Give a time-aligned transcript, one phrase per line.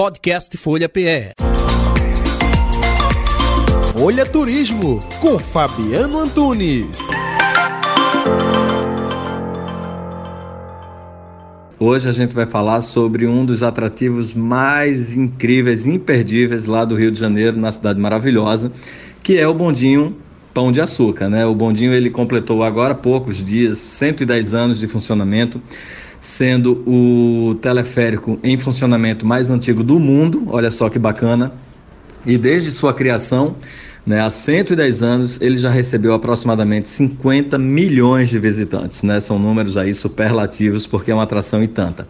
[0.00, 1.34] Podcast Folha PE.
[3.92, 7.00] Folha Turismo com Fabiano Antunes.
[11.78, 17.10] Hoje a gente vai falar sobre um dos atrativos mais incríveis, imperdíveis lá do Rio
[17.10, 18.72] de Janeiro, na cidade maravilhosa,
[19.22, 20.16] que é o bondinho
[20.54, 21.44] Pão de Açúcar, né?
[21.44, 25.60] O bondinho ele completou agora há poucos dias 110 anos de funcionamento
[26.20, 31.52] sendo o teleférico em funcionamento mais antigo do mundo, olha só que bacana.
[32.26, 33.56] E desde sua criação,
[34.04, 39.02] né, há 110 anos, ele já recebeu aproximadamente 50 milhões de visitantes.
[39.02, 39.20] Né?
[39.20, 42.06] São números aí superlativos, porque é uma atração e tanta.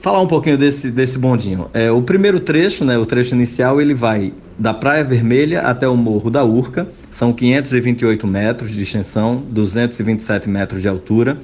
[0.00, 1.68] Falar um pouquinho desse, desse bondinho.
[1.74, 5.96] É, o primeiro trecho, né, o trecho inicial, ele vai da Praia Vermelha até o
[5.96, 11.38] Morro da Urca, são 528 metros de extensão, 227 metros de altura.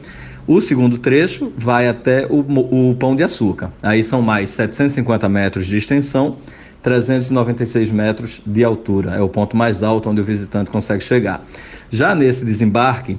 [0.47, 3.73] O segundo trecho vai até o, o Pão de Açúcar.
[3.83, 6.37] Aí são mais 750 metros de extensão,
[6.83, 9.12] 396 metros de altura.
[9.12, 11.43] É o ponto mais alto onde o visitante consegue chegar.
[11.88, 13.18] Já nesse desembarque,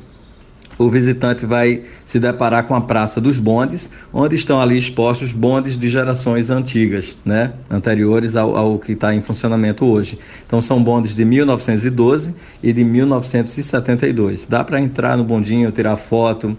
[0.77, 5.75] o visitante vai se deparar com a Praça dos Bondes, onde estão ali expostos bondes
[5.75, 7.53] de gerações antigas, né?
[7.71, 10.19] anteriores ao, ao que está em funcionamento hoje.
[10.45, 14.45] Então são bondes de 1912 e de 1972.
[14.45, 16.55] Dá para entrar no bondinho, tirar foto,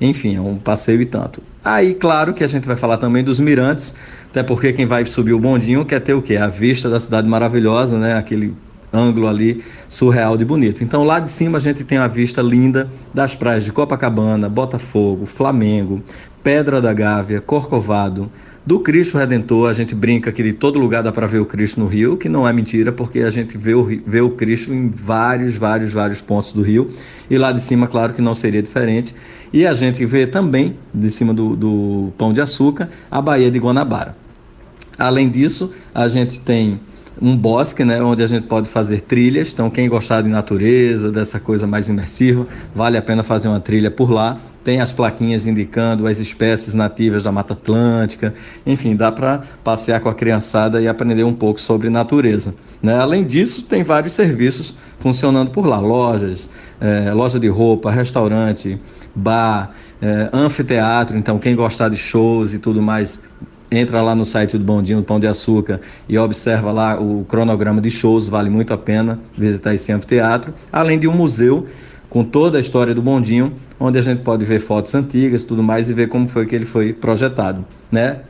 [0.00, 1.42] enfim, é um passeio e tanto.
[1.64, 3.94] Aí, claro que a gente vai falar também dos mirantes,
[4.30, 6.36] até porque quem vai subir o bondinho quer ter o quê?
[6.36, 8.16] A vista da cidade maravilhosa, né?
[8.16, 8.54] Aquele
[8.92, 10.82] ângulo ali surreal de bonito.
[10.82, 15.26] Então lá de cima a gente tem a vista linda das praias de Copacabana, Botafogo,
[15.26, 16.02] Flamengo,
[16.42, 18.30] Pedra da Gávea, Corcovado,
[18.66, 21.78] do Cristo Redentor, a gente brinca que de todo lugar dá para ver o Cristo
[21.78, 24.88] no Rio, que não é mentira, porque a gente vê o, vê o Cristo em
[24.88, 26.90] vários, vários, vários pontos do Rio.
[27.30, 29.14] E lá de cima, claro que não seria diferente.
[29.52, 33.58] E a gente vê também, de cima do, do Pão de Açúcar, a Baía de
[33.60, 34.16] Guanabara.
[34.98, 36.80] Além disso, a gente tem
[37.20, 39.52] um bosque, né, onde a gente pode fazer trilhas.
[39.52, 43.90] Então, quem gostar de natureza, dessa coisa mais imersiva, vale a pena fazer uma trilha
[43.90, 44.38] por lá.
[44.62, 48.34] Tem as plaquinhas indicando as espécies nativas da Mata Atlântica.
[48.66, 52.54] Enfim, dá para passear com a criançada e aprender um pouco sobre natureza.
[52.82, 52.98] Né?
[52.98, 58.78] Além disso, tem vários serviços funcionando por lá: lojas, é, loja de roupa, restaurante,
[59.14, 61.16] bar, é, anfiteatro.
[61.16, 63.22] Então, quem gostar de shows e tudo mais
[63.70, 67.80] entra lá no site do Bondinho do Pão de Açúcar e observa lá o cronograma
[67.80, 71.66] de shows, vale muito a pena visitar esse anfiteatro, além de um museu
[72.08, 75.90] com toda a história do Bondinho, onde a gente pode ver fotos antigas tudo mais
[75.90, 78.20] e ver como foi que ele foi projetado, né?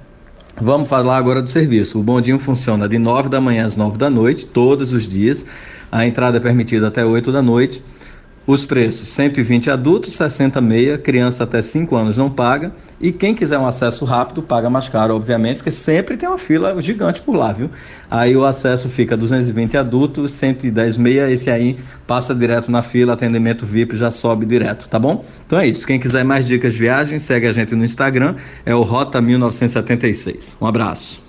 [0.58, 2.00] Vamos falar agora do serviço.
[2.00, 5.44] O bondinho funciona de 9 da manhã às 9 da noite, todos os dias.
[5.92, 7.84] A entrada é permitida até 8 da noite.
[8.46, 12.72] Os preços: 120 adultos, 60 meia, criança até 5 anos não paga.
[13.00, 16.80] E quem quiser um acesso rápido, paga mais caro, obviamente, porque sempre tem uma fila
[16.80, 17.68] gigante por lá, viu?
[18.08, 21.76] Aí o acesso fica 220 adultos, 110 meia, esse aí
[22.06, 25.24] passa direto na fila, atendimento VIP já sobe direto, tá bom?
[25.44, 25.84] Então é isso.
[25.86, 30.56] Quem quiser mais dicas de viagem, segue a gente no Instagram, é o Rota 1976.
[30.60, 31.25] Um abraço.